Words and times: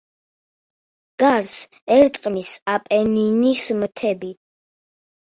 გარს 1.23 1.51
ერტყმის 1.95 2.49
აპენინის 2.77 3.67
მთები. 3.83 4.31